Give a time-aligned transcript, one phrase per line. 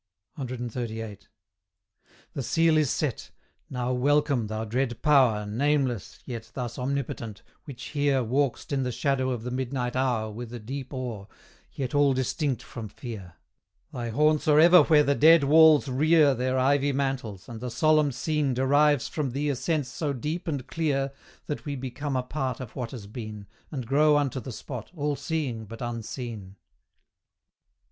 [0.39, 1.27] CXXXVIII.
[2.33, 3.29] The seal is set.
[3.69, 9.29] Now welcome, thou dread Power Nameless, yet thus omnipotent, which here Walk'st in the shadow
[9.29, 11.27] of the midnight hour With a deep awe,
[11.71, 13.35] yet all distinct from fear:
[13.93, 18.11] Thy haunts are ever where the dead walls rear Their ivy mantles, and the solemn
[18.11, 21.11] scene Derives from thee a sense so deep and clear
[21.45, 25.15] That we become a part of what has been, And grow unto the spot, all
[25.15, 26.55] seeing but unseen.